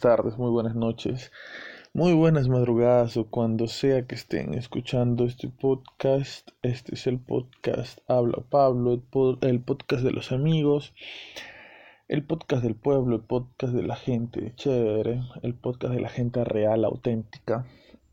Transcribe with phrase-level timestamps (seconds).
[0.00, 1.30] tardes, muy buenas noches,
[1.92, 6.48] muy buenas madrugadas o cuando sea que estén escuchando este podcast.
[6.62, 9.02] Este es el podcast Habla Pablo,
[9.42, 10.94] el, podcast de los amigos,
[12.08, 16.44] el podcast del pueblo, el podcast de la gente chévere, el podcast de la gente
[16.44, 17.66] real, auténtica.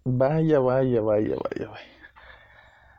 [0.04, 2.12] Vaya, vaya, vaya, vaya, vaya.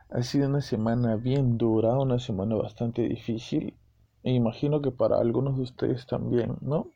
[0.09, 3.75] Ha sido una semana bien dura, una semana bastante difícil.
[4.23, 6.87] E imagino que para algunos de ustedes también, ¿no?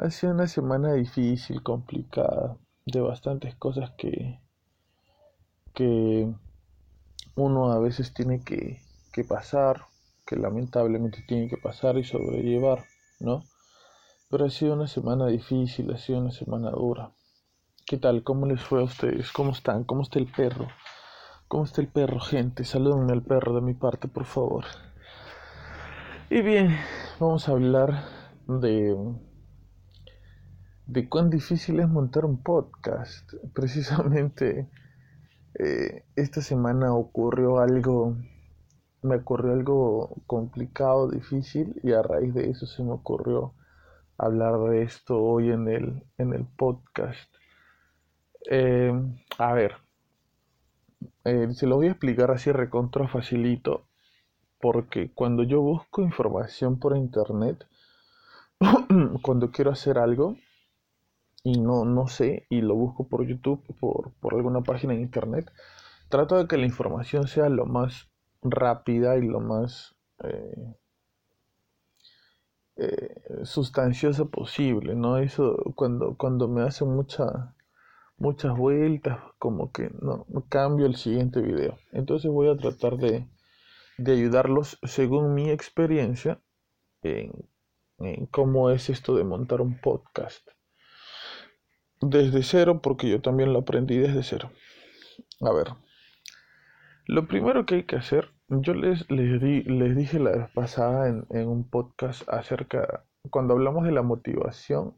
[0.00, 4.38] Ha sido una semana difícil, complicada, de bastantes cosas que,
[5.74, 6.32] que
[7.34, 8.80] uno a veces tiene que,
[9.12, 9.86] que pasar,
[10.24, 12.84] que lamentablemente tiene que pasar y sobrellevar,
[13.18, 13.42] ¿no?
[14.30, 17.10] Pero ha sido una semana difícil, ha sido una semana dura.
[17.84, 18.22] ¿Qué tal?
[18.22, 19.32] ¿Cómo les fue a ustedes?
[19.32, 19.82] ¿Cómo están?
[19.82, 20.68] ¿Cómo está el perro?
[21.48, 22.64] ¿Cómo está el perro, gente?
[22.64, 24.64] Salúdenme al perro de mi parte, por favor.
[26.30, 26.78] Y bien,
[27.18, 28.04] vamos a hablar
[28.46, 28.94] de
[30.88, 33.34] de cuán difícil es montar un podcast.
[33.54, 34.68] Precisamente
[35.54, 38.16] eh, esta semana ocurrió algo,
[39.02, 43.52] me ocurrió algo complicado, difícil, y a raíz de eso se me ocurrió
[44.16, 47.30] hablar de esto hoy en el, en el podcast.
[48.50, 48.92] Eh,
[49.38, 49.74] a ver,
[51.24, 53.86] eh, se lo voy a explicar así recontra facilito,
[54.58, 57.66] porque cuando yo busco información por internet,
[59.22, 60.36] cuando quiero hacer algo,
[61.42, 65.50] y no, no sé, y lo busco por YouTube, por, por alguna página en internet,
[66.08, 68.08] trato de que la información sea lo más
[68.42, 70.74] rápida y lo más eh,
[72.76, 75.18] eh, sustanciosa posible, ¿no?
[75.18, 77.54] Eso cuando, cuando me hace mucha,
[78.18, 81.78] muchas vueltas, como que no, cambio el siguiente video.
[81.92, 83.26] Entonces voy a tratar de,
[83.98, 86.40] de ayudarlos según mi experiencia
[87.02, 87.32] en,
[87.98, 90.48] en cómo es esto de montar un podcast
[92.00, 94.50] desde cero porque yo también lo aprendí desde cero.
[95.40, 95.68] A ver,
[97.06, 101.08] lo primero que hay que hacer, yo les, les, di, les dije la vez pasada
[101.08, 104.94] en, en, un podcast acerca, cuando hablamos de la motivación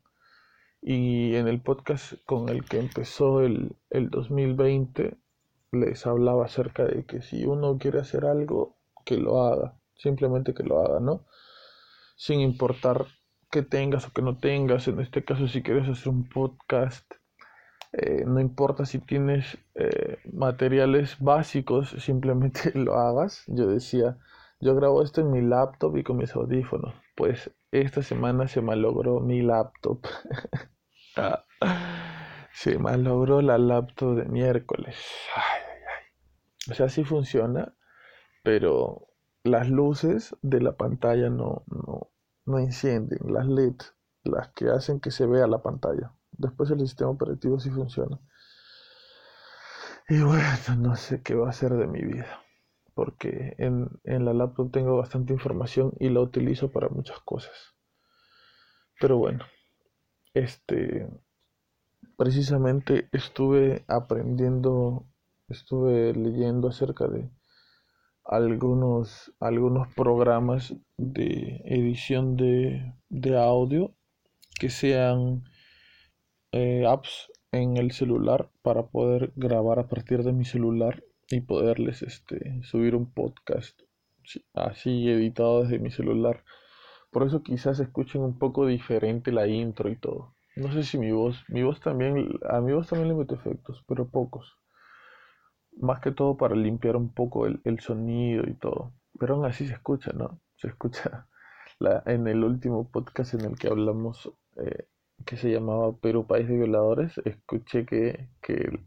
[0.83, 5.19] y en el podcast con el que empezó el, el 2020,
[5.73, 10.65] les hablaba acerca de que si uno quiere hacer algo, que lo haga, simplemente que
[10.65, 11.27] lo haga, ¿no?
[12.17, 13.07] Sin importar
[13.51, 14.89] que tengas o que no tengas.
[14.89, 17.05] En este caso, si quieres hacer un podcast,
[17.93, 23.45] eh, no importa si tienes eh, materiales básicos, simplemente lo hagas.
[23.49, 24.19] Yo decía,
[24.61, 26.95] yo grabo esto en mi laptop y con mis audífonos.
[27.17, 30.01] Pues esta semana se malogró mi laptop.
[31.17, 31.45] Ah,
[32.53, 34.97] se malogró la laptop de miércoles.
[36.71, 37.75] O sea, sí funciona,
[38.45, 39.09] pero
[39.43, 42.11] las luces de la pantalla no, no,
[42.51, 43.77] no encienden las LED,
[44.25, 46.13] las que hacen que se vea la pantalla.
[46.33, 48.19] Después el sistema operativo sí funciona.
[50.09, 50.45] Y bueno,
[50.79, 52.43] no sé qué va a ser de mi vida.
[52.95, 57.55] Porque en, en la laptop tengo bastante información y la utilizo para muchas cosas.
[58.99, 59.45] Pero bueno,
[60.35, 61.09] este
[62.17, 65.07] precisamente estuve aprendiendo,
[65.49, 67.31] estuve leyendo acerca de
[68.31, 72.95] algunos, algunos programas de edición de,
[73.37, 73.93] audio
[74.61, 75.43] que sean
[76.53, 82.03] eh, apps en el celular para poder grabar a partir de mi celular y poderles
[82.03, 83.83] este, subir un podcast
[84.55, 86.45] así editado desde mi celular.
[87.11, 90.37] Por eso quizás escuchen un poco diferente la intro y todo.
[90.55, 93.83] No sé si mi voz, mi voz también, a mi voz también le meto efectos,
[93.89, 94.61] pero pocos
[95.77, 98.93] más que todo para limpiar un poco el, sonido y todo.
[99.19, 100.41] Pero aún así se escucha, ¿no?
[100.57, 101.27] Se escucha
[101.79, 104.87] la, en el último podcast en el que hablamos, eh,
[105.25, 108.29] que se llamaba Perú País de Violadores, escuché que,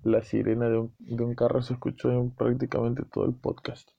[0.04, 3.90] la sirena de un, de un, carro se escuchó en prácticamente todo el podcast.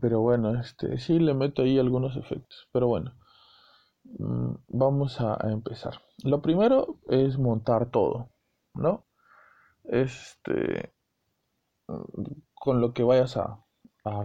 [0.00, 2.68] Pero bueno, este sí le meto ahí algunos efectos.
[2.72, 3.14] Pero bueno,
[4.04, 6.00] mm, vamos a empezar.
[6.24, 8.30] Lo primero es montar todo,
[8.74, 9.04] ¿no?
[9.84, 10.92] Este,
[12.54, 13.64] con lo que vayas a,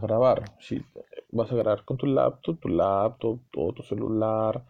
[0.02, 0.56] grabar.
[0.60, 0.84] Si
[1.31, 4.66] vas a grabar con tu laptop, tu laptop o tu celular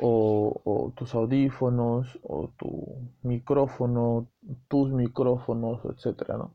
[0.00, 4.28] o, tus audífonos o tu micrófono,
[4.68, 6.54] tus micrófonos, etcétera, ¿no?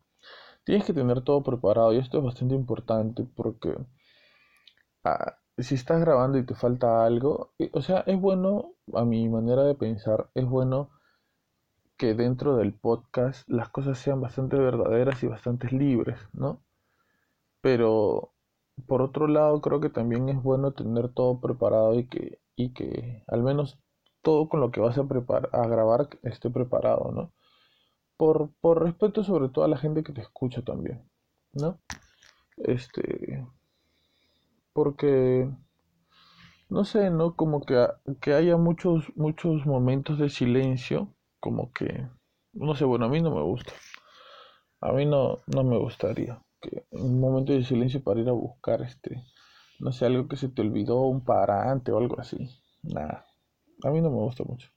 [0.63, 3.75] Tienes que tener todo preparado y esto es bastante importante porque
[5.03, 9.63] ah, si estás grabando y te falta algo, o sea, es bueno, a mi manera
[9.63, 10.89] de pensar, es bueno
[11.97, 16.61] que dentro del podcast las cosas sean bastante verdaderas y bastante libres, ¿no?
[17.61, 18.33] Pero
[18.87, 23.23] por otro lado creo que también es bueno tener todo preparado y que, y que
[23.27, 23.79] al menos
[24.21, 27.31] todo con lo que vas a, preparar, a grabar esté preparado, ¿no?
[28.17, 31.09] Por, por respeto sobre todo a la gente que te escucha también,
[31.53, 31.79] ¿no?
[32.57, 33.45] Este,
[34.73, 35.49] porque,
[36.69, 37.35] no sé, ¿no?
[37.35, 37.87] Como que,
[38.21, 41.14] que haya muchos, muchos momentos de silencio,
[41.45, 42.07] como que,
[42.53, 43.71] no sé, bueno, a mí no me gusta.
[44.81, 48.81] A mí no, no me gustaría que un momento de silencio para ir a buscar
[48.81, 49.23] este,
[49.77, 52.49] no sé, algo que se te olvidó, un parante o algo así.
[52.81, 53.27] Nada,
[53.83, 54.71] a mí no me gusta mucho.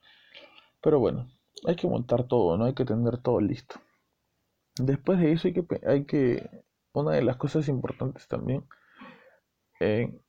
[0.82, 1.30] Pero bueno,
[1.66, 2.66] hay que montar todo, ¿no?
[2.66, 3.76] Hay que tener todo listo.
[4.76, 6.50] Después de eso hay que, hay que
[6.92, 8.68] una de las cosas importantes también
[9.80, 10.22] en,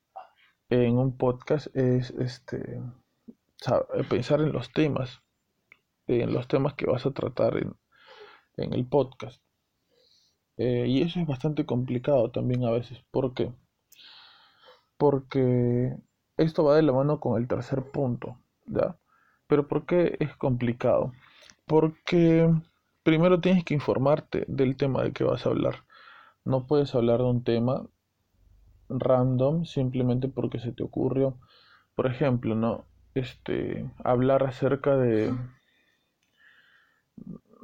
[0.70, 2.82] en un podcast es este
[4.10, 5.22] pensar en los temas,
[6.10, 7.76] en los temas que vas a tratar en,
[8.58, 9.42] en el podcast.
[10.58, 13.00] Eh, y eso es bastante complicado también a veces.
[13.12, 13.54] ¿Por qué?
[14.98, 15.96] Porque
[16.38, 18.98] esto va de la mano con el tercer punto, ¿ya?
[19.48, 21.14] Pero ¿por qué es complicado?
[21.66, 22.54] Porque
[23.04, 25.86] primero tienes que informarte del tema de que vas a hablar.
[26.44, 27.88] No puedes hablar de un tema
[28.90, 31.38] random simplemente porque se te ocurrió.
[31.96, 32.86] Por ejemplo, ¿no?
[33.14, 35.34] Este, hablar acerca de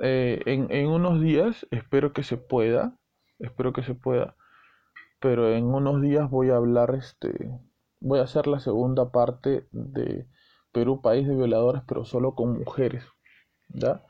[0.02, 2.98] eh, en, unos días, espero que se pueda,
[3.40, 4.36] espero que se pueda,
[5.20, 7.32] pero en unos días voy a hablar, este,
[8.00, 10.28] voy a hacer la segunda parte de
[10.72, 13.06] Perú, país de violadores, pero solo con mujeres,
[13.70, 14.04] ¿ya?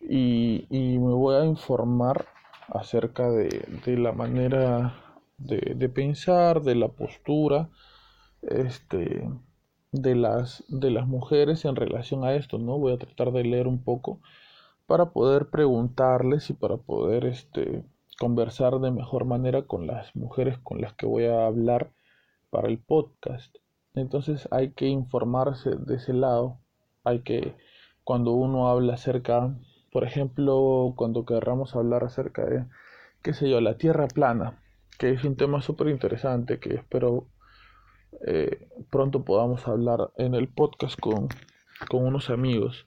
[0.00, 2.26] Y, me voy a informar
[2.68, 4.94] acerca de, la manera
[5.38, 7.70] de, de, pensar, de la postura,
[8.42, 9.28] este,
[9.90, 12.78] de las, de las mujeres en relación a esto, ¿no?
[12.78, 14.20] Voy a tratar de leer un poco
[14.86, 17.84] para poder preguntarles y para poder este,
[18.18, 21.92] conversar de mejor manera con las mujeres con las que voy a hablar
[22.50, 23.54] para el podcast.
[23.94, 26.60] Entonces hay que informarse de ese lado.
[27.04, 27.56] Hay que,
[28.04, 29.56] cuando uno habla acerca,
[29.92, 32.64] por ejemplo, cuando querramos hablar acerca de,
[33.22, 34.62] qué sé yo, la Tierra plana,
[34.98, 37.26] que es un tema súper interesante que espero
[38.26, 41.28] eh, pronto podamos hablar en el podcast con,
[41.88, 42.86] con unos amigos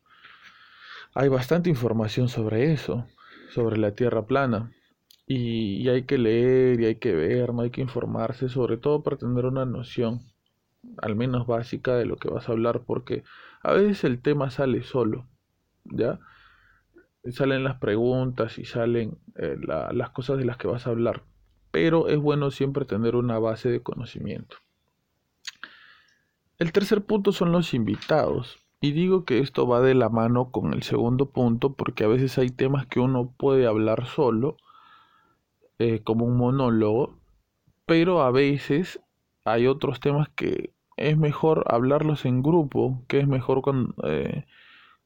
[1.13, 3.05] hay bastante información sobre eso,
[3.53, 4.71] sobre la Tierra plana.
[5.25, 9.17] Y, hay que leer y hay que ver, no hay que informarse, sobre todo para
[9.17, 10.21] tener una noción,
[10.97, 13.23] al menos básica, de lo que vas a hablar, porque
[13.61, 15.27] a veces el tema sale solo,
[15.83, 16.19] ¿ya?
[17.31, 19.55] Salen las preguntas y salen eh,
[19.91, 21.23] las cosas de las que vas a hablar,
[21.69, 24.57] pero es bueno siempre tener una base de conocimiento.
[26.57, 28.57] El tercer punto son los invitados.
[28.81, 32.37] Y digo que esto va de la mano con el segundo punto porque a veces
[32.37, 34.57] hay temas que uno puede hablar solo,
[35.79, 37.17] eh, como un monólogo,
[37.85, 39.01] pero a veces
[39.45, 44.45] hay otros temas que es mejor hablarlos en grupo, que es mejor cuando, eh,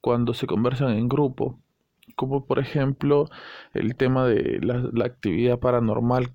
[0.02, 1.60] cuando se conversan en grupo,
[2.16, 3.30] como por ejemplo
[3.74, 6.34] el tema de la, la actividad paranormal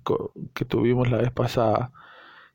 [0.53, 1.91] que tuvimos la vez pasada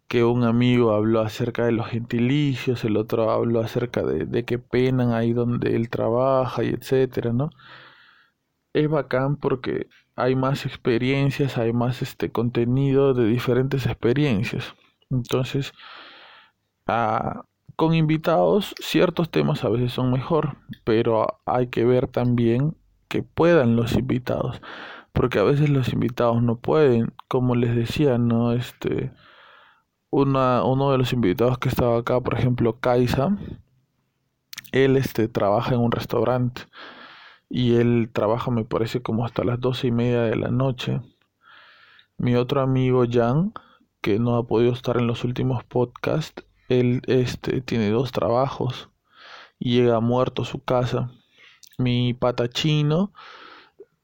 [0.09, 4.59] que un amigo habló acerca de los gentilicios, el otro habló acerca de, de que
[4.59, 7.51] penan ahí donde él trabaja y etcétera, ¿no?
[8.73, 14.75] Es bacán porque hay más experiencias, hay más este contenido de diferentes experiencias.
[15.11, 15.73] Entonces,
[17.77, 22.77] con invitados, ciertos temas a veces son mejor, pero hay que ver también
[23.09, 24.61] que puedan los invitados,
[25.13, 29.13] porque a veces los invitados no pueden, como les decía, no este
[30.23, 33.37] uno de los invitados que estaba acá, por ejemplo, Kaisa,
[34.73, 36.63] él este, trabaja en un restaurante
[37.49, 41.01] y él trabaja, me parece, como hasta las doce y media de la noche.
[42.17, 43.53] Mi otro amigo Jan,
[44.01, 48.89] que no ha podido estar en los últimos podcasts, él este, tiene dos trabajos
[49.59, 51.11] y llega muerto a su casa.
[51.77, 53.13] Mi pata chino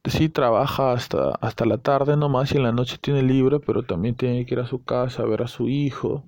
[0.05, 4.15] sí trabaja hasta, hasta la tarde nomás y en la noche tiene libre, pero también
[4.15, 6.25] tiene que ir a su casa a ver a su hijo.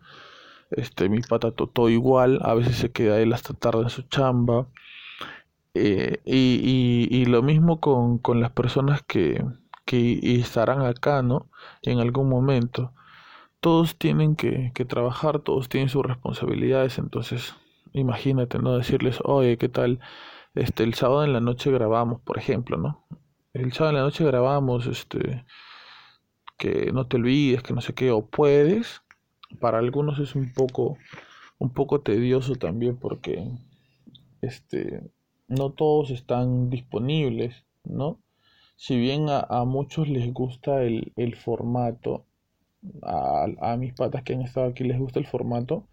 [0.71, 4.67] Este, mi pata Totó igual, a veces se queda él hasta tarde en su chamba.
[5.75, 9.43] Eh, y, y, lo mismo con, con las personas que,
[9.87, 11.49] que estarán acá, ¿no?
[11.83, 12.93] En algún momento.
[13.61, 17.55] Todos tienen que, que trabajar, todos tienen sus responsabilidades, entonces
[17.93, 18.77] imagínate, ¿no?
[18.77, 20.01] Decirles, oye, ¿qué tal?
[20.55, 23.05] Este, el sábado en la noche grabamos, por ejemplo, ¿no?
[23.55, 25.45] El sábado en la noche grabamos, este,
[26.57, 29.03] que no te olvides, que no sé qué, o puedes.
[29.61, 30.97] Para algunos es un poco,
[31.59, 33.47] un poco tedioso también porque,
[34.41, 35.03] este,
[35.49, 38.19] no todos están disponibles, ¿no?
[38.77, 42.25] Si bien a, muchos les gusta el, formato,
[43.03, 45.87] a, a, mis patas que han estado aquí les gusta el formato,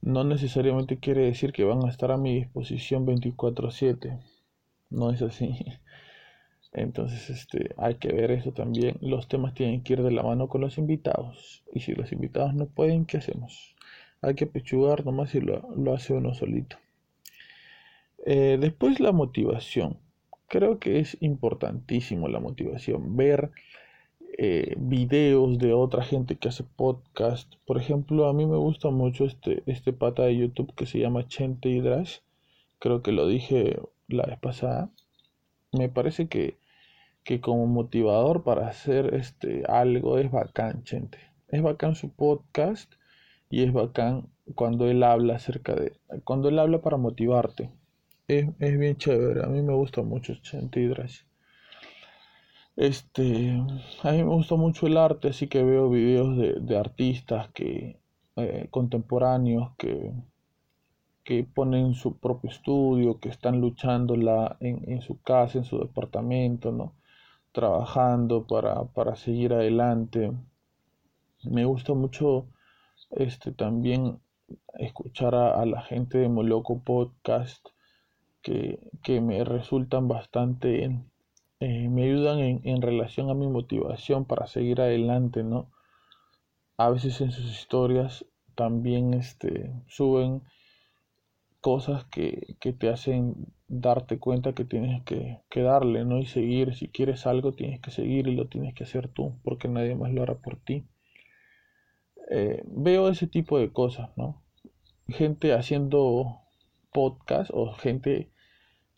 [0.00, 4.20] no necesariamente quiere decir que van a estar a mi disposición 24/7.
[4.90, 5.54] No es así.
[6.76, 8.98] Entonces, este, hay que ver eso también.
[9.00, 11.62] Los temas tienen que ir de la mano con los invitados.
[11.72, 13.74] Y si los invitados no pueden, ¿qué hacemos?
[14.20, 16.76] Hay que pechugar nomás y lo, lo hace uno solito.
[18.26, 19.96] Eh, después la motivación.
[20.48, 23.16] Creo que es importantísimo la motivación.
[23.16, 23.52] Ver
[24.36, 27.54] eh, videos de otra gente que hace podcast.
[27.64, 31.26] Por ejemplo, a mí me gusta mucho este, este pata de YouTube que se llama
[31.26, 32.18] Chente Hidrash.
[32.80, 34.90] Creo que lo dije la vez pasada.
[35.72, 36.58] Me parece que,
[37.26, 41.18] que como motivador para hacer este, algo es bacán, Chente.
[41.48, 42.94] Es bacán su podcast
[43.50, 45.98] y es bacán cuando él habla acerca de...
[46.22, 47.68] Cuando él habla para motivarte.
[48.28, 49.42] Es, es bien chévere.
[49.42, 50.34] A mí me gusta mucho
[50.72, 51.22] Hidrash.
[52.76, 53.60] Este,
[54.04, 57.98] a mí me gusta mucho el arte, así que veo videos de, artistas que,
[58.36, 60.12] eh, contemporáneos que,
[61.24, 64.14] que ponen su propio estudio, que están luchando
[64.60, 66.92] en, en, su casa, en su departamento, ¿no?
[67.56, 70.30] Trabajando para, para seguir adelante.
[71.42, 72.48] Me gusta mucho
[73.12, 74.20] este, también
[74.74, 77.66] escuchar a, la gente de Moloco Podcast
[78.42, 81.00] que, que me resultan bastante
[81.60, 85.70] eh, me ayudan en, en, relación a mi motivación para seguir adelante, ¿no?
[86.76, 90.42] A veces en sus historias también este, suben
[91.66, 93.34] cosas que, que te hacen
[93.66, 96.20] darte cuenta que tienes que, que, darle, ¿no?
[96.20, 99.66] Y seguir, si quieres algo tienes que seguir y lo tienes que hacer tú, porque
[99.66, 100.84] nadie más lo hará por ti.
[102.30, 104.44] Eh, veo ese tipo de cosas, ¿no?
[105.08, 106.38] Gente haciendo
[106.92, 108.30] podcast o gente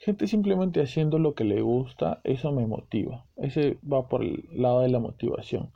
[0.01, 3.27] Gente simplemente haciendo lo que le gusta, eso me motiva.
[3.37, 5.73] Ese va por el lado de la motivación.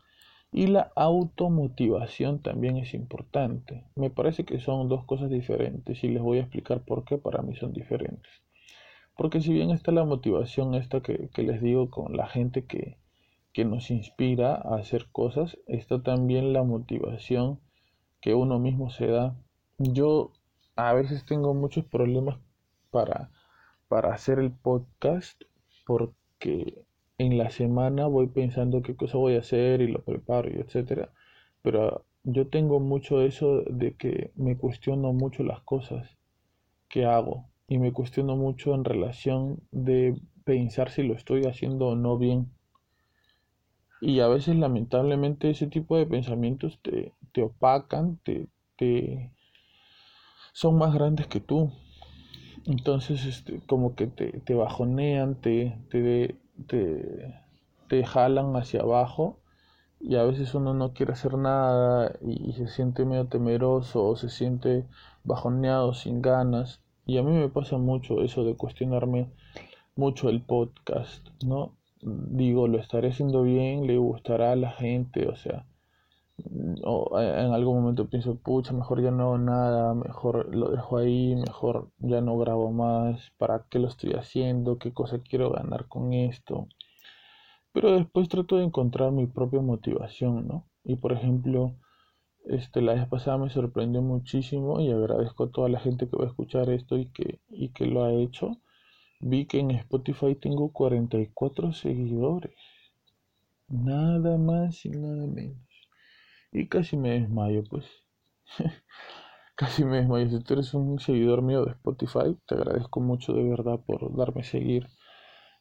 [0.52, 3.84] Y la automotivación también es importante.
[3.96, 7.42] Me parece que son dos cosas diferentes y les voy a explicar por qué para
[7.42, 8.30] mí son diferentes.
[9.16, 12.98] Porque si bien está la motivación esta que, les digo con la gente que,
[13.52, 17.58] que nos inspira a hacer cosas, está también la motivación
[18.20, 19.34] que uno mismo se da.
[19.78, 20.32] Yo
[20.76, 22.38] a veces tengo muchos problemas
[22.90, 23.30] para
[23.92, 25.42] para hacer el podcast
[25.84, 26.82] porque
[27.22, 31.10] en la semana voy pensando qué cosa voy a hacer y lo preparo y etcétera.
[31.62, 36.16] Pero yo tengo mucho eso de que me cuestiono mucho las cosas
[36.88, 41.96] que hago y me cuestiono mucho en relación de pensar si lo estoy haciendo o
[41.96, 42.50] no bien.
[44.00, 49.30] Y a veces lamentablemente ese tipo de pensamientos te, te opacan, te, te
[50.52, 51.72] son más grandes que tú.
[52.66, 57.34] Entonces, este, como que te, te bajonean, te, te, te,
[57.88, 59.42] te jalan hacia abajo
[60.02, 64.28] y a veces uno no quiere hacer nada y, se siente medio temeroso o se
[64.28, 64.84] siente
[65.24, 66.82] bajoneado, sin ganas.
[67.06, 69.30] Y a mí me pasa mucho eso de cuestionarme
[69.94, 71.76] mucho el podcast, ¿no?
[72.00, 75.66] Digo, lo estaré haciendo bien, le gustará a la gente, o sea,
[76.84, 81.36] o en algún momento pienso, pucha, mejor ya no hago nada, mejor lo dejo ahí,
[81.36, 84.78] mejor ya no grabo más, ¿para qué lo estoy haciendo?
[84.78, 86.68] ¿Qué cosa quiero ganar con esto?
[87.72, 90.68] Pero después trato de encontrar mi propia motivación, ¿no?
[90.84, 91.74] Y por ejemplo,
[92.44, 96.24] este, la vez pasada me sorprendió muchísimo y agradezco a toda la gente que va
[96.24, 98.58] a escuchar esto y que, y que lo ha hecho.
[99.20, 102.54] Vi que en Spotify tengo 44 seguidores.
[103.68, 105.71] Nada más y nada menos.
[106.52, 107.84] Y casi me desmayo, pues.
[109.56, 110.28] casi me desmayo.
[110.30, 114.42] Si tú eres un seguidor mío de Spotify, te agradezco mucho de verdad por darme
[114.42, 114.88] a seguir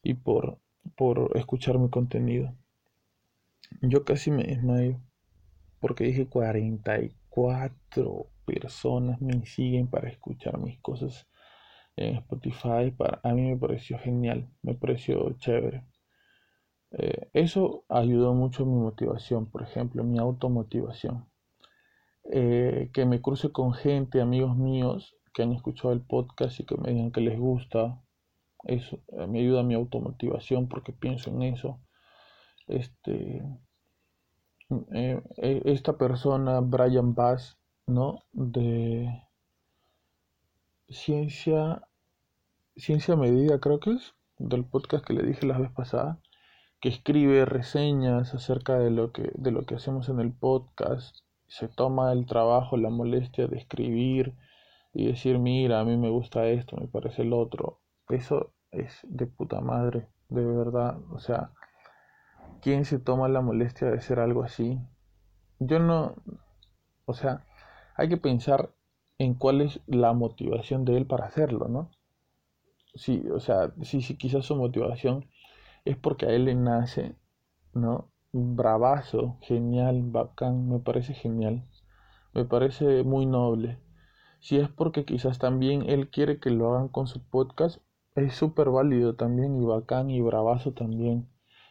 [0.03, 0.59] y por,
[0.97, 2.53] por escuchar mi contenido.
[3.81, 5.01] Yo casi me desmayo
[5.79, 11.27] porque dije 44 personas me siguen para escuchar mis cosas
[11.97, 12.91] en Spotify.
[12.97, 15.85] Para, a mí me pareció genial, me pareció chévere.
[16.91, 21.25] Eh, eso ayudó mucho mi motivación, por ejemplo, mi automotivación.
[22.25, 26.77] Eh, que me cruce con gente, amigos míos, que han escuchado el podcast y que
[26.77, 28.01] me digan que les gusta.
[28.65, 31.79] Eso eh, me ayuda a mi automotivación porque pienso en eso.
[32.67, 33.43] Este,
[35.37, 37.57] esta persona, Brian Bass,
[37.87, 38.23] ¿no?
[38.33, 39.09] De
[40.89, 41.87] ciencia,
[42.75, 46.20] ciencia medida, creo que es, del podcast que le dije la vez pasada
[46.81, 51.15] que escribe reseñas acerca de lo que, de lo que hacemos en el podcast,
[51.47, 54.35] se toma el trabajo, la molestia de escribir
[54.93, 57.81] y decir, mira, a mí me gusta esto, me parece el otro.
[58.09, 60.97] Eso es de puta madre, de verdad.
[61.11, 61.51] O sea,
[62.61, 64.79] ¿quién se toma la molestia de hacer algo así?
[65.59, 66.15] Yo no,
[67.05, 67.45] o sea,
[67.95, 68.73] hay que pensar
[69.19, 71.91] en cuál es la motivación de él para hacerlo, ¿no?
[72.95, 75.29] Sí, o sea, sí, sí, quizás su motivación
[75.85, 77.15] es porque a él le nace,
[77.73, 78.11] ¿no?
[78.33, 81.65] Bravazo, genial, bacán, me parece genial,
[82.33, 83.79] me parece muy noble.
[84.39, 87.81] Si es porque quizás también él quiere que lo hagan con su podcast,
[88.15, 91.29] es súper válido también y bacán y bravazo también.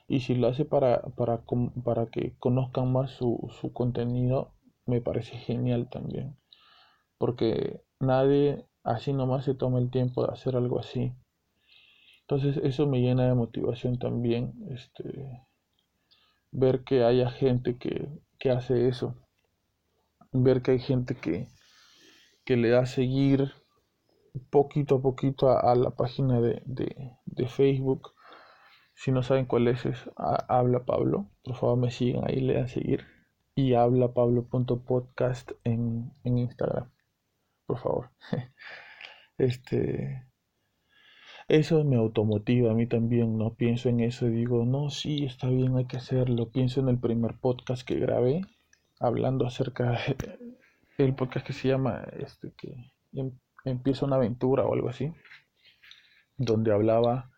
[0.08, 1.42] Y si lo hace para, para,
[1.84, 4.52] para que conozcan más su, su contenido,
[4.86, 6.36] me parece genial también.
[7.18, 11.12] Porque nadie así nomás se toma el tiempo de hacer algo así.
[12.30, 15.42] Entonces eso me llena de motivación también, este,
[16.52, 18.08] ver que haya gente que,
[18.38, 19.16] que hace eso,
[20.30, 21.48] ver que hay gente que,
[22.44, 23.52] que le da a seguir
[24.48, 28.12] poquito a poquito a, la página de, de, Facebook.
[28.94, 31.26] Si no saben cuál es, es Habla Pablo.
[31.42, 33.06] Por favor me sigan ahí, le dan seguir.
[33.56, 36.92] Y habla pablo.podcast en, en Instagram.
[37.66, 38.10] Por favor.
[39.36, 40.29] este
[41.50, 43.54] eso me automotiva a mí también, ¿no?
[43.54, 46.48] Pienso en eso y digo, no, sí, está bien, hay que hacerlo.
[46.50, 48.42] Pienso en el primer podcast que grabé,
[49.00, 49.98] hablando acerca
[50.98, 53.32] del podcast que se llama, este, que em,
[53.64, 55.12] empieza una aventura o algo así,
[56.36, 57.32] donde hablaba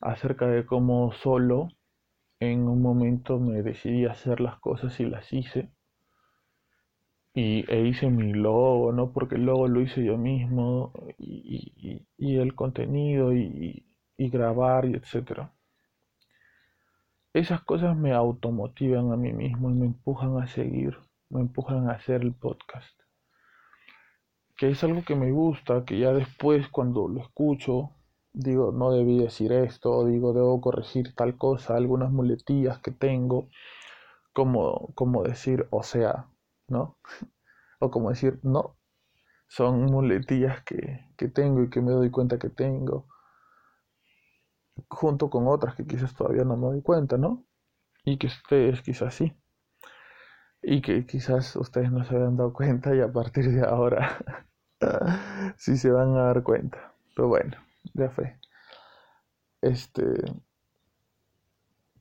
[0.00, 1.70] acerca de cómo solo
[2.38, 5.72] en un momento me decidí hacer las cosas y las hice
[7.36, 9.12] y, e hice mi logo, ¿no?
[9.12, 13.84] Porque el logo lo hice yo mismo y, el contenido y,
[14.16, 15.52] grabar y etcétera.
[17.34, 20.96] Esas cosas me automotivan a mí mismo y me empujan a seguir,
[21.28, 22.98] me empujan a hacer el podcast.
[24.56, 27.90] Que es algo que me gusta, que ya después cuando lo escucho,
[28.32, 33.50] digo, no debí decir esto, digo, debo corregir tal cosa, algunas muletillas que tengo,
[34.32, 36.28] como, como decir, o sea,
[36.68, 36.98] ¿no?
[37.80, 38.76] o como decir, no,
[39.48, 43.08] son muletillas que, tengo y que me doy cuenta que tengo,
[44.88, 47.44] junto con otras que quizás todavía no me doy cuenta, ¿no?
[48.04, 49.34] Y que ustedes quizás sí.
[50.62, 54.18] Y que quizás ustedes no se habían dado cuenta y a partir de ahora
[55.56, 56.92] sí se van a dar cuenta.
[57.14, 57.56] Pero bueno,
[57.94, 58.38] ya fue.
[59.62, 60.02] Este,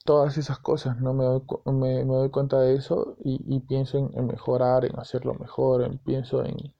[0.06, 1.14] todas esas cosas, ¿no?
[1.14, 1.42] Me doy,
[1.74, 6.76] me, doy cuenta de eso y, pienso en, mejorar, en hacerlo mejor, en, pienso en,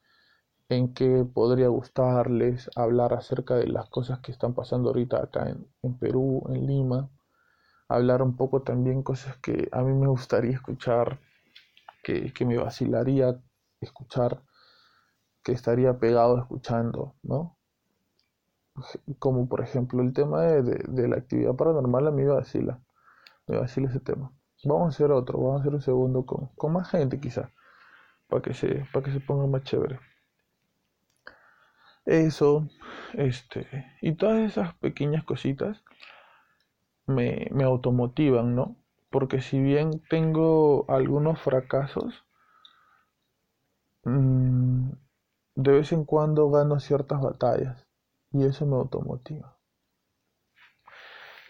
[0.70, 5.98] en qué podría gustarles, hablar acerca de las cosas que están pasando ahorita acá en,
[5.98, 7.10] Perú, en Lima,
[7.90, 11.20] hablar un poco también cosas que a mí me gustaría escuchar,
[12.04, 13.42] que, me vacilaría
[13.82, 14.44] escuchar,
[15.44, 17.58] que estaría pegado escuchando, ¿no?
[19.20, 22.85] Como por ejemplo el tema de, de la actividad paranormal a mí vacila
[23.48, 24.32] me vacila ese tema.
[24.64, 27.52] Vamos a hacer otro, vamos a hacer un segundo con, con más gente quizá,
[28.28, 30.00] para que se, para que se ponga más chévere.
[32.06, 32.68] Eso,
[33.14, 33.68] este,
[34.02, 35.84] y todas esas pequeñas cositas
[37.08, 38.76] me, me automotivan, ¿no?
[39.10, 42.24] Porque si bien tengo algunos fracasos,
[44.04, 44.90] mm,
[45.56, 47.88] de vez en cuando gano ciertas batallas
[48.32, 49.55] y eso me automotiva.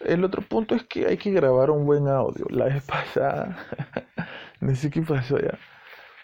[0.00, 2.46] El otro punto es que hay que grabar un buen audio.
[2.50, 3.56] La vez pasada,
[4.60, 5.58] no sé qué pasó ya,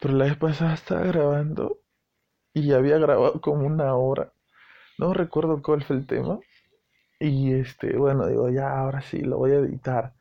[0.01, 1.81] pero la vez pasada estaba grabando
[2.55, 4.33] y había grabado como una hora.
[4.99, 6.39] No recuerdo cuál fue el tema.
[7.21, 10.15] Y este, bueno, digo, ya, ahora sí, lo voy a editar.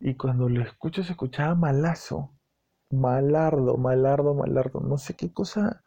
[0.00, 2.32] Y cuando lo escucho se escuchaba malazo.
[2.90, 4.80] Malardo, malardo, malardo.
[4.80, 5.82] No sé qué cosa,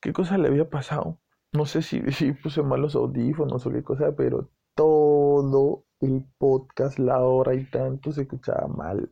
[0.00, 1.20] qué cosa le había pasado.
[1.52, 7.20] No sé si, si puse malos audífonos o qué cosa, pero todo el podcast, la
[7.20, 9.10] hora y tanto, se escuchaba mal.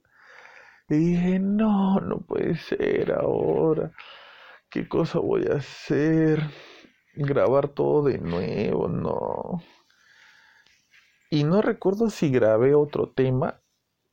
[0.88, 3.92] Y dije, no, no puede ser ahora.
[4.68, 6.40] ¿Qué cosa voy a hacer?
[7.14, 9.62] Grabar todo de nuevo, no.
[11.30, 13.60] Y no recuerdo si grabé otro tema.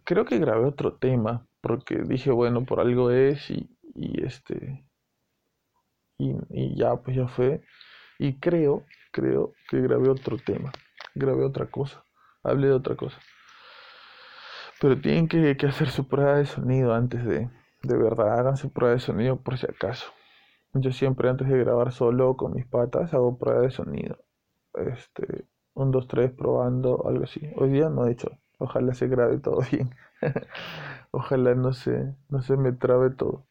[0.04, 4.86] Creo que grabé otro tema, porque dije, bueno, por algo es y, y este...
[6.18, 7.64] Y, y ya, pues ya fue.
[8.20, 10.72] Y creo, creo que grabé otro tema.
[11.16, 12.04] Grabé otra cosa
[12.44, 13.18] hablé de otra cosa.
[14.80, 17.50] Pero tienen que, hacer su prueba de sonido antes de,
[17.84, 20.12] de verdad, hagan su prueba de sonido por si acaso.
[20.74, 24.18] Yo siempre antes de grabar solo con mis patas hago prueba de sonido.
[24.74, 27.42] Este, un, dos, tres, probando, algo así.
[27.58, 28.30] Hoy día no he hecho.
[28.58, 29.94] Ojalá se grabe todo bien.
[31.12, 33.46] Ojalá no se, no se me trabe todo.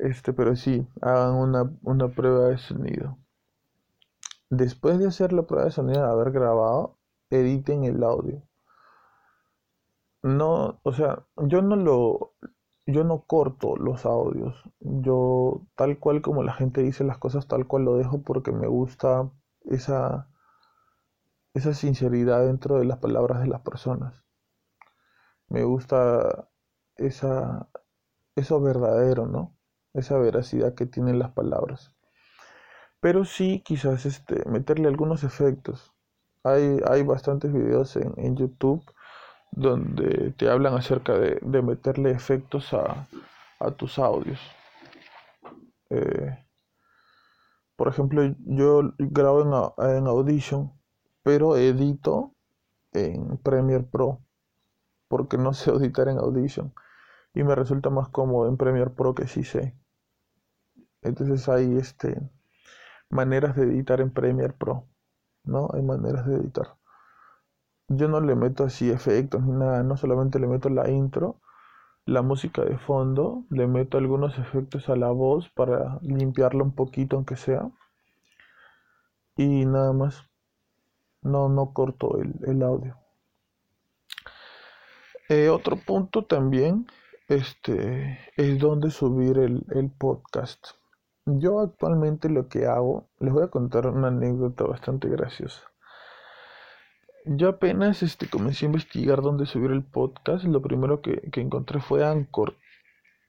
[0.00, 3.18] Este, pero sí, hagan una, una prueba de sonido.
[4.50, 6.98] Después de hacer la prueba de sonido, de haber grabado,
[7.40, 8.42] editen el audio.
[10.22, 12.34] No, o sea, yo no lo,
[12.86, 14.54] yo no corto los audios.
[14.80, 18.66] Yo, tal cual como la gente dice las cosas, tal cual lo dejo porque me
[18.68, 19.30] gusta
[19.62, 20.28] esa,
[21.54, 24.14] esa sinceridad dentro de las palabras de las personas.
[25.48, 26.48] Me gusta
[26.96, 27.68] esa,
[28.36, 29.56] eso verdadero, ¿no?
[29.94, 31.94] Esa veracidad que tienen las palabras.
[33.00, 35.92] Pero sí, quizás este, meterle algunos efectos.
[36.44, 38.82] Hay, hay bastantes videos en, en YouTube
[39.52, 43.06] donde te hablan acerca de, meterle efectos a,
[43.76, 44.40] tus audios.
[45.90, 46.36] Eh,
[47.76, 50.72] por ejemplo, yo grabo en, en, Audition,
[51.22, 52.34] pero edito
[52.92, 54.20] en Premiere Pro,
[55.06, 56.74] porque no sé editar en Audition.
[57.34, 59.74] Y me resulta más cómodo en Premiere Pro que sí sé.
[61.02, 62.20] Entonces hay este,
[63.10, 64.86] maneras de editar en Premiere Pro,
[65.44, 65.68] ¿no?
[65.72, 66.76] Hay maneras de editar
[67.96, 71.40] yo no le meto así efectos ni nada, no solamente le meto la intro,
[72.04, 77.16] la música de fondo, le meto algunos efectos a la voz para limpiarla un poquito
[77.16, 77.70] aunque sea.
[79.36, 80.22] Y nada más.
[81.22, 82.96] No, no corto el, audio.
[85.28, 86.88] Eh, otro punto también
[87.28, 90.81] este, es donde subir el, el podcast.
[91.26, 95.62] Yo actualmente lo que hago, les voy a contar una anécdota bastante graciosa.
[97.24, 100.44] Yo apenas este, comencé a investigar dónde subir el podcast.
[100.44, 102.56] Lo primero que, encontré fue Anchor.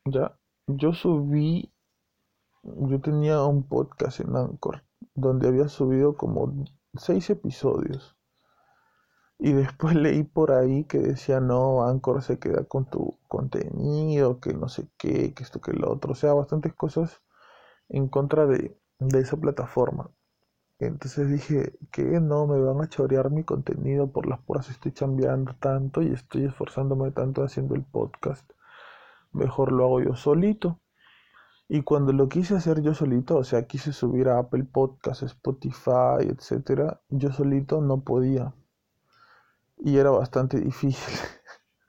[0.05, 1.71] Ya, yo subí,
[2.63, 8.17] yo tenía un podcast en Anchor donde había subido como seis episodios.
[9.37, 14.53] Y después leí por ahí que decía, no, Anchor se queda con tu contenido, que
[14.53, 16.13] no sé qué, que esto, que lo otro.
[16.13, 17.21] O sea, bastantes cosas
[17.89, 20.09] en contra de, de esa plataforma.
[20.79, 25.55] Entonces dije, que no me van a chorear mi contenido por las puras, estoy chambeando
[25.59, 28.49] tanto y estoy esforzándome tanto haciendo el podcast.
[29.31, 30.79] Mejor lo hago yo solito.
[31.69, 36.27] Y cuando lo quise hacer yo solito, o sea, quise subir a Apple Podcast, Spotify,
[36.27, 38.53] etcétera, yo solito no podía.
[39.77, 41.13] Y era bastante difícil.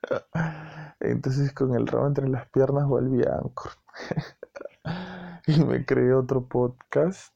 [1.00, 3.72] Entonces con el rabo entre las piernas volví a Anchor.
[5.46, 7.34] y me creé otro podcast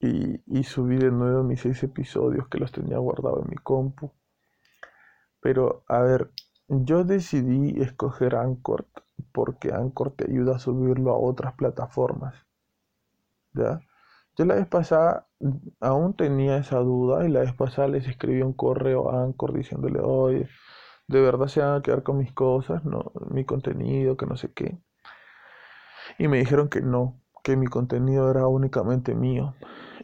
[0.00, 4.12] y, subí de nuevo mis seis episodios que los tenía guardados en mi compu.
[5.40, 6.30] Pero, a ver,
[6.68, 8.86] yo decidí escoger Anchor
[9.32, 12.34] porque Anchor te ayuda a subirlo a otras plataformas.
[13.54, 13.80] ¿Ya?
[14.36, 15.28] Yo la vez pasada
[15.80, 20.00] aún tenía esa duda y la vez pasada les escribí un correo a Anchor diciéndole,
[20.00, 20.48] oye,
[21.08, 24.52] de verdad se van a quedar con mis cosas, no, mi contenido, que no sé
[24.52, 24.78] qué.
[26.18, 29.54] Y me dijeron que no, que mi contenido era únicamente mío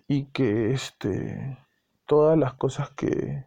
[0.09, 1.59] y que este,
[2.07, 3.47] todas las cosas que,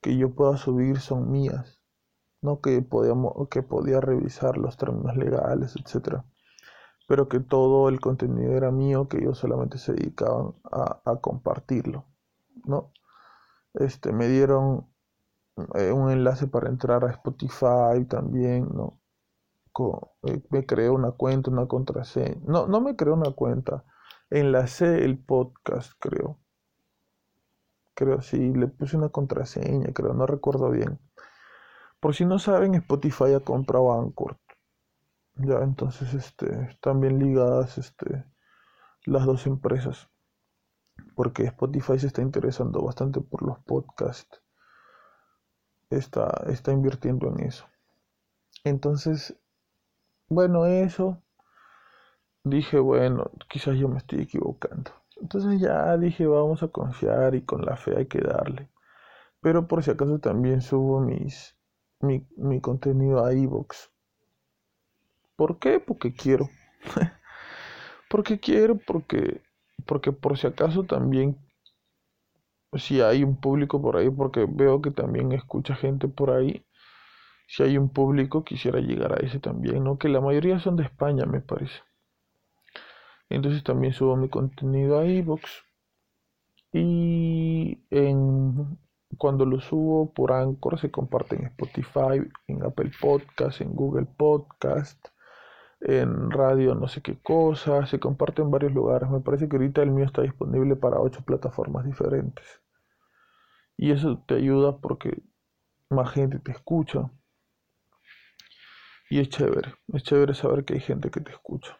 [0.00, 1.80] que yo pueda subir son mías,
[2.40, 6.22] no que, podíamos, que podía revisar los términos legales, etc.
[7.08, 12.04] Pero que todo el contenido era mío, que yo solamente se dedicaban a, a compartirlo,
[12.64, 12.92] ¿no?
[13.74, 14.86] Este, me dieron
[15.74, 19.00] eh, un enlace para entrar a Spotify también, ¿no?
[20.22, 22.40] Eh, me creé una cuenta, una contraseña.
[22.46, 23.84] No, no me creé una cuenta
[24.30, 26.40] enlacé el podcast, creo.
[27.94, 30.98] Creo sí, le puse una contraseña, creo, no recuerdo bien.
[32.00, 34.38] Por si no saben, Spotify ha comprado Anchor.
[35.36, 38.24] Ya, entonces, este, están bien ligadas, este,
[39.04, 40.10] las dos empresas.
[41.14, 44.42] Porque Spotify se está interesando bastante por los podcasts.
[45.90, 47.66] Está, está invirtiendo en eso.
[48.64, 49.38] Entonces,
[50.34, 51.22] bueno, eso
[52.44, 54.90] dije, bueno, quizás yo me estoy equivocando.
[55.20, 58.68] Entonces ya dije, vamos a confiar y con la fe hay que darle.
[59.40, 61.56] Pero por si acaso también subo mis,
[62.00, 63.90] mi, mi contenido a iVoox.
[65.36, 65.80] ¿Por qué?
[65.80, 66.48] Porque quiero.
[68.10, 69.42] porque quiero, porque,
[69.86, 71.38] porque por si acaso también,
[72.74, 76.64] si hay un público por ahí, porque veo que también escucha gente por ahí.
[77.46, 79.98] Si hay un público, quisiera llegar a ese también, ¿no?
[79.98, 81.82] Que la mayoría son de España, me parece.
[83.28, 85.42] Entonces también subo mi contenido a iVoox.
[86.72, 88.78] Y en,
[89.18, 95.08] cuando lo subo por Anchor se comparte en Spotify, en Apple Podcast, en Google Podcast,
[95.80, 99.08] en radio no sé qué cosa, se comparte en varios lugares.
[99.10, 102.44] Me parece que ahorita el mío está disponible para ocho plataformas diferentes.
[103.76, 105.22] Y eso te ayuda porque
[105.90, 107.10] más gente te escucha.
[109.10, 111.78] Y es chévere, es chévere saber que hay gente que te escucha.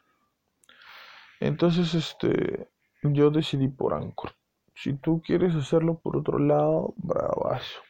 [1.41, 2.69] Entonces, este,
[3.03, 4.33] yo decidí por Anchor.
[4.75, 7.81] Si tú quieres hacerlo por otro lado, bravazo.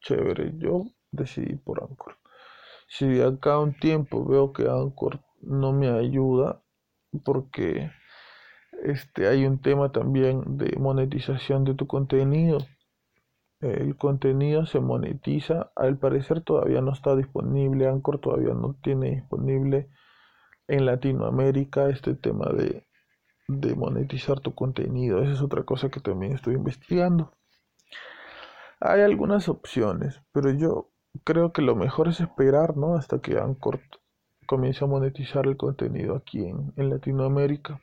[0.00, 2.16] Chévere, yo decidí por Anchor.
[2.88, 6.62] Si de acá un tiempo veo que Anchor no me ayuda,
[7.24, 7.90] porque
[8.84, 12.58] este, hay un tema también de monetización de tu contenido.
[13.60, 19.88] El contenido se monetiza, al parecer todavía no está disponible, Anchor todavía no tiene disponible
[20.68, 22.86] en Latinoamérica este tema de,
[23.48, 25.22] de monetizar tu contenido.
[25.22, 27.32] Esa es otra cosa que también estoy investigando.
[28.80, 30.90] Hay algunas opciones, pero yo
[31.24, 32.94] creo que lo mejor es esperar, ¿no?
[32.94, 33.80] Hasta que Anchor
[34.46, 37.80] comience a monetizar el contenido aquí en, en Latinoamérica.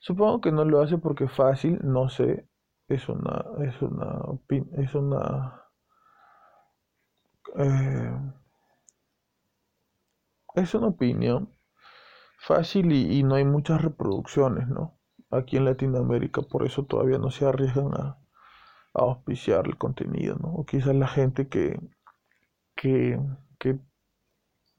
[0.00, 2.48] Supongo que no lo hace porque es fácil, no sé.
[2.88, 4.20] Es una, es una,
[4.76, 5.62] es una,
[7.56, 8.32] eh,
[10.54, 11.48] es una opinión
[12.38, 14.98] fácil y, no hay muchas reproducciones, ¿no?
[15.30, 18.18] Aquí en Latinoamérica, por eso todavía no se arriesgan a,
[18.94, 20.48] a auspiciar el contenido, ¿no?
[20.48, 21.80] O quizás la gente que,
[22.76, 23.18] que,
[23.58, 23.78] que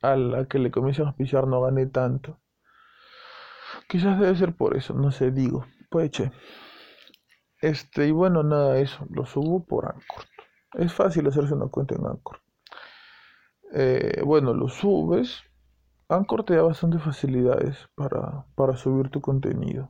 [0.01, 2.39] a la que le comienzan a auspiciar no gane tanto.
[3.87, 5.65] Quizás debe ser por eso, no sé, digo.
[5.89, 6.31] Pues che.
[7.65, 10.25] Este, y bueno, nada, eso, lo subo por Anchor.
[10.73, 12.39] Es fácil hacerse una cuenta en Anchor.
[13.73, 15.41] Eh, bueno, lo subes.
[16.07, 19.89] Anchor te da bastantes facilidades para, para subir tu contenido.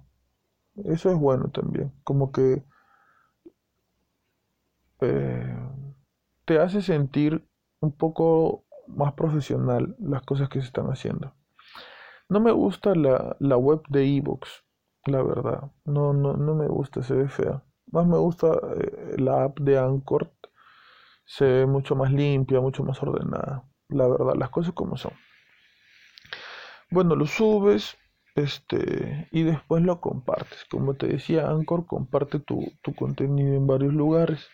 [0.85, 1.91] Eso es bueno también.
[2.05, 2.63] Como que
[5.01, 5.57] eh,
[6.45, 7.45] te hace sentir
[7.81, 11.33] un poco más profesional las cosas que se están haciendo.
[12.29, 14.63] No me gusta la, la web de ebooks,
[15.07, 15.71] la verdad.
[15.83, 17.64] No, no, no me gusta, se ve fea.
[17.91, 20.31] Más me gusta eh, la app de Anchor.
[21.25, 23.63] Se ve mucho más limpia, mucho más ordenada.
[23.89, 25.13] La verdad, las cosas como son.
[26.91, 27.97] Bueno, lo subes
[28.35, 30.65] este, y después lo compartes.
[30.69, 34.47] Como te decía, Anchor comparte tu, tu contenido en varios lugares.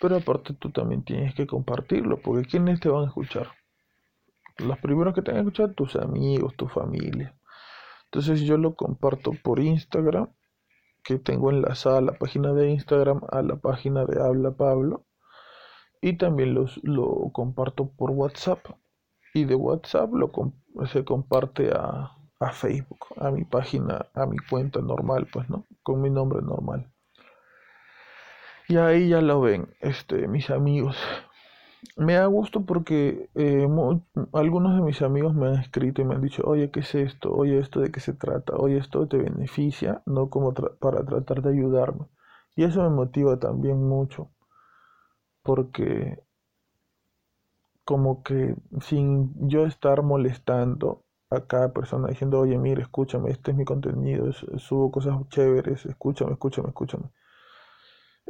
[0.00, 3.52] Pero aparte tú también tienes que compartirlo, porque ¿quiénes te van a escuchar?
[4.58, 7.36] Los primeros que te van a escuchar, tus amigos, tu familia.
[8.06, 10.28] Entonces yo lo comparto por Instagram,
[11.04, 15.04] que tengo enlazada la página de Instagram a la página de Habla Pablo.
[16.00, 18.60] Y también los, lo comparto por WhatsApp.
[19.34, 20.30] Y de WhatsApp lo
[20.86, 25.66] se comparte a, a Facebook, a mi página, a mi cuenta normal, pues, ¿no?
[25.82, 26.92] Con mi nombre normal.
[28.68, 30.96] Y ahí ya lo ven, este, mis amigos.
[31.96, 33.66] Me da gusto porque eh,
[34.32, 37.32] algunos de mis amigos me han escrito y me han dicho, oye, ¿qué es esto?
[37.32, 38.54] Oye, ¿esto de qué se trata?
[38.56, 40.02] Oye, ¿esto te beneficia?
[40.06, 42.06] No como para tratar de ayudarme.
[42.56, 44.30] Y eso me motiva también mucho,
[45.42, 46.18] porque
[47.84, 53.56] como que sin yo estar molestando a cada persona diciendo, oye, mire, escúchame, este es
[53.56, 57.10] mi contenido, subo cosas chéveres, escúchame, escúchame, escúchame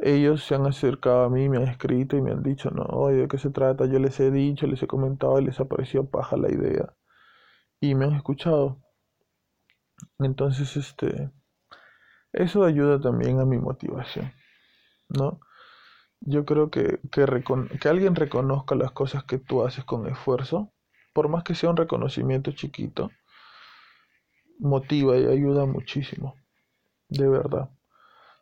[0.03, 3.27] ellos se han acercado a mí, me han escrito y me han dicho, no, ¿de
[3.27, 3.85] qué se trata?
[3.85, 6.93] Yo les he dicho, les he comentado y les ha parecido paja la idea.
[7.79, 8.81] Y me han escuchado.
[10.19, 11.31] Entonces, este,
[12.33, 14.33] eso ayuda también a mi motivación,
[15.07, 15.39] ¿no?
[16.19, 17.25] Yo creo que, que,
[17.79, 20.73] que alguien reconozca las cosas que tú haces con esfuerzo,
[21.13, 23.09] por más que sea un reconocimiento chiquito,
[24.59, 26.35] motiva y ayuda muchísimo,
[27.09, 27.69] de verdad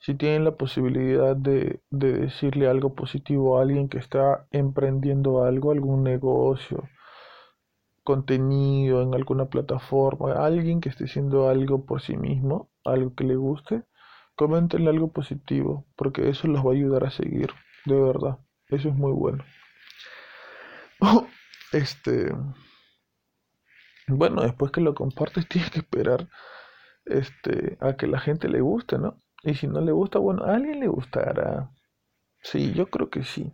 [0.02, 6.04] si tienen la posibilidad de, decirle algo positivo a alguien que está emprendiendo algo, algún
[6.04, 6.90] negocio,
[8.04, 13.36] contenido en alguna plataforma, alguien que esté haciendo algo por sí mismo, algo que le
[13.36, 13.84] guste,
[14.36, 17.52] coméntenle algo positivo, porque eso los va a ayudar a seguir,
[17.86, 18.40] de verdad.
[18.70, 19.44] Eso es muy bueno.
[21.74, 22.34] este
[24.08, 26.28] bueno, después que lo compartes tienes que esperar
[27.06, 29.18] este a que la gente le guste, ¿no?
[29.44, 31.72] Y si no le gusta, bueno, a alguien le gustará.
[32.44, 33.52] Sí, yo creo que sí.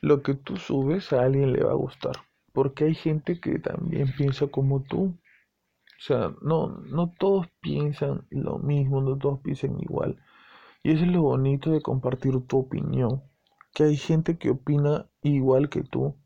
[0.00, 2.16] Lo que tú subes a alguien le va a gustar.
[2.52, 5.04] Porque hay gente que también piensa como tú.
[5.04, 10.18] O sea, no, no todos piensan lo mismo, no todos piensan igual.
[10.82, 13.22] Y eso es lo bonito de compartir tu opinión.
[13.74, 16.16] Que hay gente que opina igual que tú.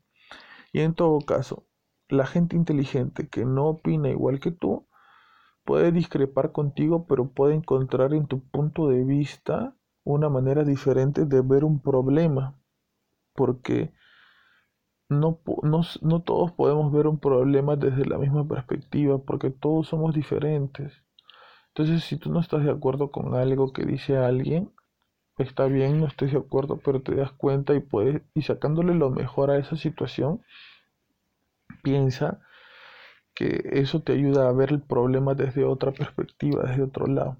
[0.73, 1.67] Y en todo caso,
[2.09, 4.86] la gente inteligente que no opina igual que tú,
[5.67, 9.75] puede discrepar contigo, pero puede encontrar en tu punto de vista
[10.05, 12.55] una manera diferente de ver un problema,
[13.35, 13.91] porque
[15.09, 21.03] no, no, todos podemos ver un problema desde la misma perspectiva, porque todos somos diferentes.
[21.75, 24.71] Entonces, si tú no estás de acuerdo con algo que dice alguien,
[25.37, 29.09] está bien, no estés de acuerdo, pero te das cuenta y puedes, y sacándole lo
[29.09, 30.41] mejor a esa situación,
[31.83, 32.39] piensa
[33.37, 37.37] que eso te ayuda a ver el problema desde otra perspectiva, desde otro lado.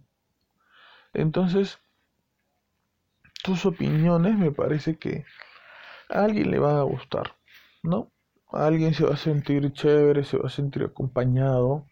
[1.14, 1.80] Entonces,
[3.44, 5.26] tus opiniones me parece que
[6.10, 7.36] a alguien le van a gustar,
[7.82, 8.12] ¿no?
[8.52, 11.88] alguien se va a sentir chévere, se va a sentir acompañado,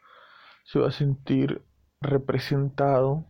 [0.64, 1.62] se va a sentir
[2.02, 3.26] representado,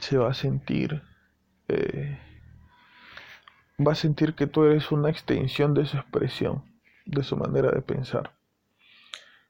[0.00, 1.02] se va a sentir,
[1.68, 2.18] eh,
[3.84, 6.64] va a sentir que tú eres una extensión de su expresión,
[7.04, 8.35] de su manera de pensar,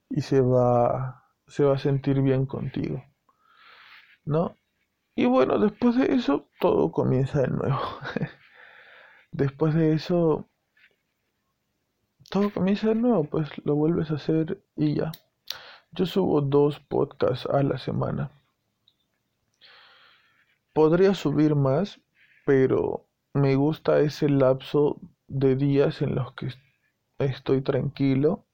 [0.09, 3.05] y se va, se va a sentir bien contigo,
[4.25, 4.57] ¿no?
[5.15, 7.81] Y bueno, después de eso todo comienza de nuevo.
[9.33, 10.47] después de eso
[12.31, 15.13] todo comienza de nuevo, pues lo vuelves a hacer y ya.
[15.93, 18.31] Yo subo dos podcasts a la semana.
[20.75, 22.01] Podría subir más,
[22.45, 26.49] pero me gusta ese lapso de días en los que
[27.19, 28.46] estoy tranquilo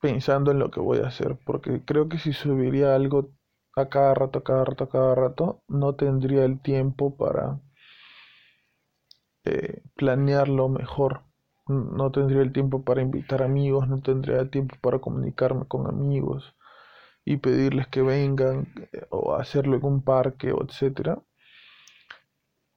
[0.00, 3.30] pensando en lo que voy a hacer, porque creo que si subiría algo
[3.76, 7.60] a cada rato, a cada rato, a cada rato, no tendría el tiempo para
[9.44, 11.22] eh, planearlo mejor.
[11.68, 16.54] No tendría el tiempo para invitar amigos, no tendría el tiempo para comunicarme con amigos
[17.26, 21.20] y pedirles que vengan eh, o hacerlo en un parque o etcétera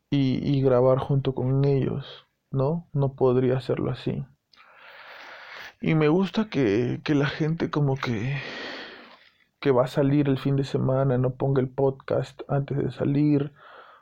[0.10, 2.90] y, grabar junto con ellos, ¿no?
[2.92, 4.26] No podría hacerlo así.
[5.82, 8.38] Y me gusta que, que la gente como que
[9.62, 13.54] que va a salir el fin de semana no ponga el podcast antes de salir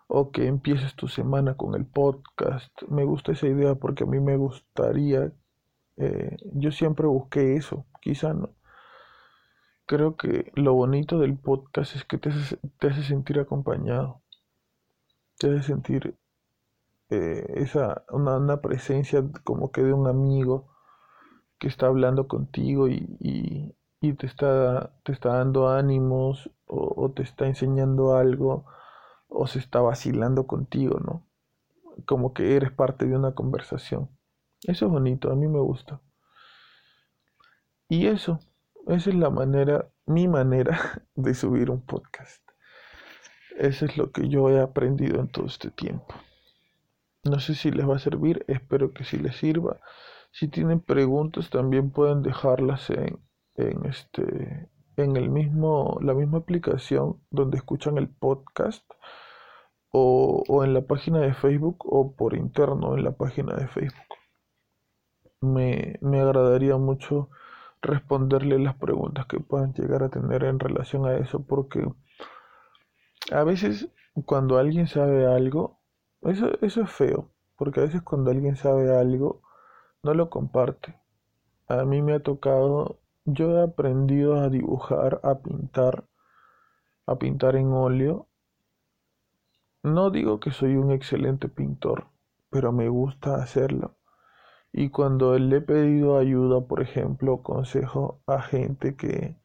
[0.08, 2.72] o que empieces tu semana con el podcast.
[2.88, 5.34] Me gusta esa idea porque a mí me gustaría,
[5.98, 8.52] eh, yo siempre busqué eso, quizá no.
[9.86, 14.22] Creo que lo bonito del podcast es que te hace, sentir acompañado,
[15.38, 16.16] te hace sentir
[17.10, 20.70] eh, esa, una, una, presencia como que de un amigo
[21.60, 27.48] que está hablando contigo y, y te está, te está dando ánimos o, te está
[27.48, 28.66] enseñando algo
[29.28, 31.28] o se está vacilando contigo, ¿no?
[32.06, 34.10] Como que eres parte de una conversación.
[34.64, 36.02] Eso es bonito, a mí me gusta.
[37.90, 38.40] Y eso,
[38.88, 42.44] esa es la manera, mi manera de subir un podcast.
[43.58, 46.14] Eso es lo que yo he aprendido en todo este tiempo.
[47.26, 49.82] No sé si les va a servir, espero que sí les sirva.
[50.32, 53.20] Si tienen preguntas también pueden dejarlas en,
[53.56, 58.84] en este en el mismo la misma aplicación donde escuchan el podcast
[59.92, 63.96] o, o, en la página de Facebook o por interno en la página de Facebook.
[65.42, 67.30] Me, me agradaría mucho
[67.82, 71.88] responderle las preguntas que puedan llegar a tener en relación a eso porque
[73.32, 73.90] a veces
[74.26, 75.80] cuando alguien sabe algo,
[76.22, 79.42] eso, eso es feo, porque a veces cuando alguien sabe algo,
[80.04, 80.96] no lo comparte.
[81.68, 86.06] A mí me ha tocado yo he aprendido a dibujar, a pintar,
[87.06, 88.28] a pintar en óleo.
[89.84, 92.08] No digo que soy un excelente pintor,
[92.50, 93.98] pero me gusta hacerlo.
[94.72, 99.38] Y cuando le he pedido ayuda, por ejemplo, consejo a gente que,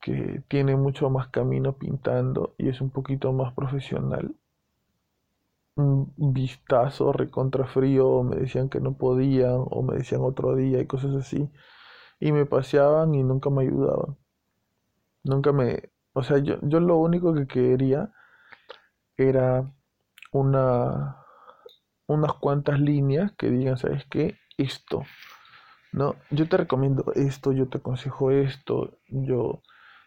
[0.00, 4.34] que tiene mucho más camino pintando y es un poquito más profesional,
[5.76, 11.14] vistazo recontra frío, me decían que no podían, o me decían otro día y cosas
[11.14, 11.50] así
[12.22, 14.16] y me paseaban y nunca me ayudaban.
[15.24, 15.90] Nunca me...
[16.12, 18.12] O sea, yo, yo lo único que quería
[19.16, 19.72] era
[20.32, 21.18] una
[22.06, 24.36] unas cuantas líneas que digan, ¿sabes qué?
[24.56, 25.02] Esto.
[25.92, 29.62] No, yo te recomiendo esto, yo te aconsejo esto, yo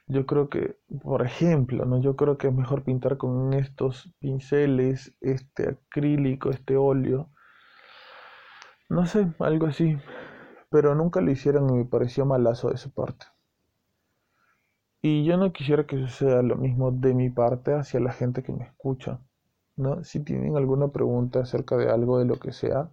[0.07, 2.01] yo creo que, por ejemplo, ¿no?
[2.01, 7.29] Yo creo que es mejor pintar con estos pinceles, este acrílico, este óleo.
[8.89, 9.95] No sé, algo así
[10.69, 13.25] pero nunca lo hicieron y me pareció malazo de su parte.
[15.01, 18.51] Y yo no quisiera que sea lo mismo de mi parte hacia la gente que
[18.51, 19.21] me escucha.
[19.77, 20.03] ¿no?
[20.03, 22.91] Si tienen alguna pregunta acerca de algo, de lo que sea,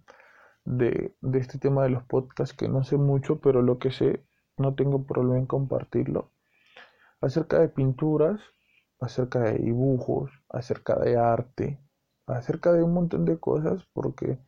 [0.65, 4.25] de, de este tema de los podcasts, que no sé mucho, pero lo que sé,
[4.57, 6.32] no tengo problema en compartirlo.
[7.23, 8.41] Acerca de pinturas,
[8.99, 11.79] acerca de dibujos, acerca de arte,
[12.27, 14.39] acerca de un montón de cosas, porque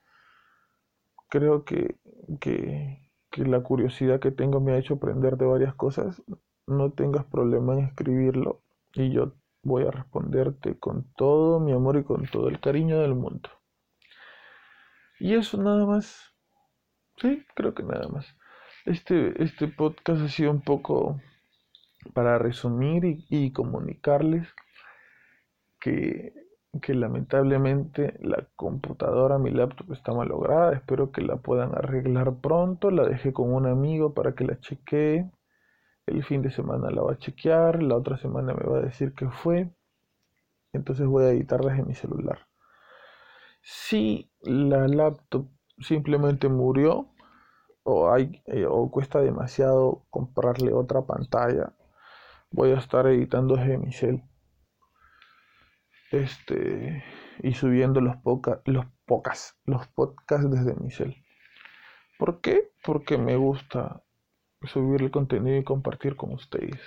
[1.29, 1.95] creo que,
[2.41, 2.99] que,
[3.37, 6.21] la curiosidad que tengo me ha hecho aprender de varias cosas,
[6.67, 8.61] no tengas problema en escribirlo
[8.93, 9.31] y yo
[9.63, 13.49] voy a responderte con todo mi amor y con todo el cariño del mundo.
[15.17, 16.33] Y eso nada más.
[17.21, 18.25] Sí, creo que nada más.
[18.85, 21.21] Este, este podcast ha sido un poco
[22.13, 24.47] para resumir y, comunicarles
[25.79, 26.33] que
[26.81, 33.07] que lamentablemente la computadora, mi laptop está malograda, espero que la puedan arreglar pronto, la
[33.07, 35.29] dejé con un amigo para que la chequee,
[36.05, 39.13] el fin de semana la va a chequear, la otra semana me va a decir
[39.13, 39.69] qué fue,
[40.73, 42.39] entonces voy a editar desde mi celular.
[43.61, 45.47] Si la laptop
[45.79, 47.09] simplemente murió,
[47.83, 51.73] o, hay, eh, o cuesta demasiado comprarle otra pantalla,
[52.55, 54.23] voy a estar editando desde mi cel.
[56.11, 57.03] Este,
[57.43, 61.17] y subiendo los, poca, los pocas, los podcasts desde mi cel.
[62.17, 62.71] ¿Por qué?
[62.81, 64.01] Porque me gusta
[64.63, 66.79] subir el contenido y compartir con ustedes.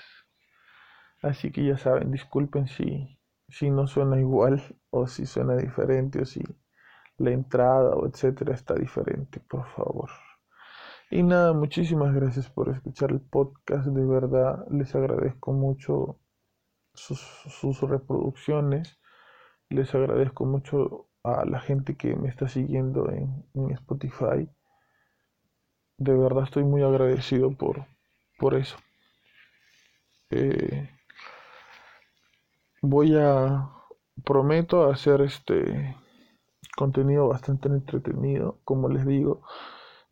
[1.20, 6.24] Así que ya saben, disculpen si, si no suena igual o si suena diferente o
[6.24, 6.42] si
[7.18, 10.08] la entrada o etcétera está diferente, por favor.
[11.10, 16.18] Y nada, muchísimas gracias por escuchar el podcast, de verdad les agradezco mucho
[16.92, 18.98] sus, reproducciones,
[19.70, 24.48] les agradezco mucho a la gente que me está siguiendo en, en Spotify.
[25.96, 27.86] De verdad estoy muy agradecido por,
[28.38, 28.76] por eso.
[30.30, 30.90] Eh,
[32.82, 33.70] voy a,
[34.24, 35.96] prometo hacer este
[36.76, 39.42] contenido bastante entretenido, como les digo.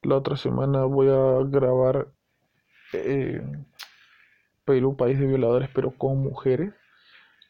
[0.06, 2.06] La otra semana voy a grabar
[2.92, 3.42] eh,
[4.64, 6.72] Perú, país de violadores, pero con mujeres.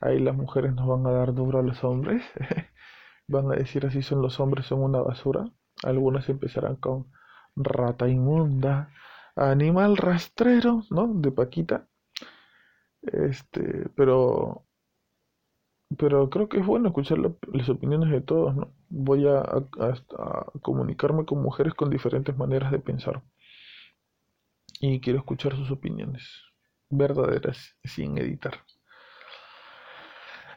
[0.01, 2.25] Ahí las mujeres nos van a dar duro a los hombres.
[3.29, 5.45] van a decir así son los hombres, son una basura.
[5.85, 7.13] Algunas empezarán con
[7.57, 8.91] rata inmunda,
[9.37, 11.09] animal rastrero, ¿no?
[11.13, 11.87] De Paquita.
[13.03, 14.65] Este, pero
[15.99, 18.73] pero creo que es bueno escuchar las opiniones de todos, ¿no?
[18.89, 19.43] Voy a,
[20.63, 23.23] comunicarme con mujeres con diferentes maneras de pensar.
[24.81, 26.23] Y quiero escuchar sus opiniones
[26.91, 28.55] verdaderas, sin editar.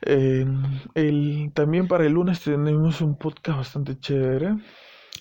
[0.02, 4.58] el, también para el lunes tenemos un podcast bastante chévere,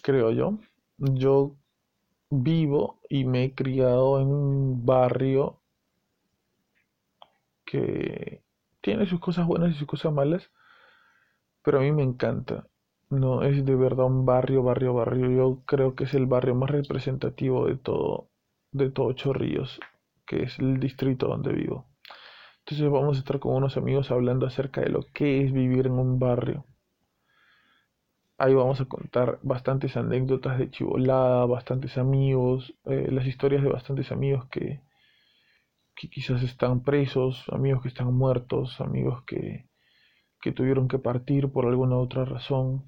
[0.03, 0.59] creo yo.
[0.99, 1.57] Yo
[2.31, 5.61] vivo y me he criado en un barrio
[7.65, 8.43] que
[8.81, 10.51] tiene sus cosas buenas y sus cosas malas,
[11.63, 12.67] pero a mí me encanta.
[13.11, 15.31] No, es de verdad un barrio, barrio, barrio.
[15.31, 18.31] Yo creo que es el barrio más representativo de todo,
[18.73, 19.81] de todo Chorrillos,
[20.27, 21.87] que es el distrito donde vivo.
[22.61, 25.93] Entonces vamos a estar con unos amigos hablando acerca de lo que es vivir en
[25.93, 26.67] un barrio.
[28.39, 34.13] Ahí vamos a contar bastantes anécdotas de chivolada, bastantes amigos, eh, las historias de bastantes
[34.13, 34.81] amigos que,
[35.97, 39.69] que quizás están presos, amigos que están muertos, amigos que,
[40.41, 42.85] que tuvieron que partir por alguna otra razón,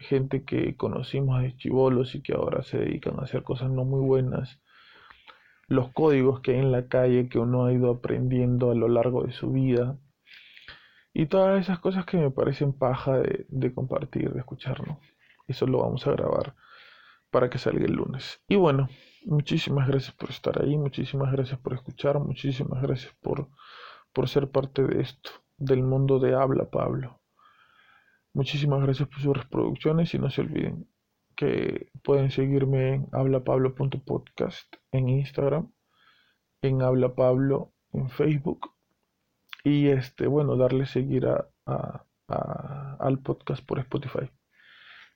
[0.00, 4.00] gente que conocimos de chivolos y que ahora se dedican a hacer cosas no muy
[4.00, 4.60] buenas,
[5.66, 9.24] los códigos que hay en la calle que uno ha ido aprendiendo a lo largo
[9.24, 9.98] de su vida
[11.12, 14.98] y todas esas cosas que me parecen paja de, de compartir, de escucharnos.
[15.46, 16.54] Eso lo vamos a grabar
[17.30, 18.40] para que salga el lunes.
[18.48, 18.88] Y bueno,
[19.24, 23.48] muchísimas gracias por estar ahí, muchísimas gracias por escuchar, muchísimas gracias por,
[24.12, 27.17] por ser parte de esto, del mundo de Habla Pablo.
[28.34, 30.88] Muchísimas gracias por sus reproducciones y no se olviden
[31.36, 35.72] que pueden seguirme en hablapablo.podcast en Instagram,
[36.62, 38.72] en Habla Pablo en Facebook
[39.64, 41.48] y este, bueno, darle seguir a,
[42.98, 44.30] al podcast por Spotify.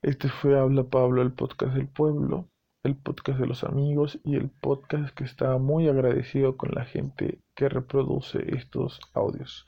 [0.00, 2.52] Este fue Habla Pablo, el podcast del pueblo
[2.82, 7.40] el podcast de los amigos y el podcast que está muy agradecido con la gente
[7.54, 9.66] que reproduce estos audios.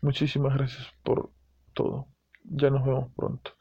[0.00, 1.30] Muchísimas gracias por
[1.74, 2.08] todo.
[2.44, 3.52] Ya nos vemos pronto.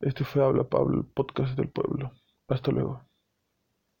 [0.00, 2.12] Este fue Habla Pablo, el podcast del pueblo.
[2.48, 3.07] Hasta luego.